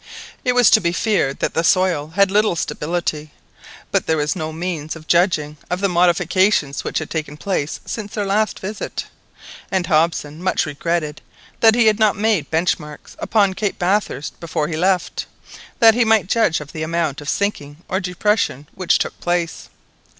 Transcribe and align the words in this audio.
It 0.43 0.53
was 0.53 0.71
to 0.71 0.81
be 0.81 0.93
feared 0.93 1.37
that 1.41 1.53
the 1.53 1.63
soil 1.63 2.13
had 2.15 2.31
little 2.31 2.55
stability, 2.55 3.29
but 3.91 4.07
there 4.07 4.17
was 4.17 4.35
no 4.35 4.51
means 4.51 4.95
of 4.95 5.05
judging 5.05 5.57
of 5.69 5.79
the 5.79 5.87
modifications 5.87 6.83
which 6.83 6.97
had 6.97 7.11
taken 7.11 7.37
place 7.37 7.79
since 7.85 8.15
their 8.15 8.25
last 8.25 8.57
visit, 8.59 9.05
and 9.69 9.85
Hobson 9.85 10.41
much 10.41 10.65
regretted 10.65 11.21
that 11.59 11.75
he 11.75 11.85
had 11.85 11.99
not 11.99 12.15
made 12.15 12.49
bench 12.49 12.79
marks 12.79 13.15
about 13.19 13.55
Cape 13.57 13.77
Bathurst 13.77 14.39
before 14.39 14.67
he 14.69 14.75
left, 14.75 15.27
that 15.77 15.93
he 15.93 16.03
might 16.03 16.25
judge 16.25 16.61
of 16.61 16.71
the 16.73 16.81
amount 16.81 17.21
of 17.21 17.29
sinking 17.29 17.77
or 17.87 17.99
depression 17.99 18.65
which 18.73 18.97
took 18.97 19.19
place. 19.19 19.69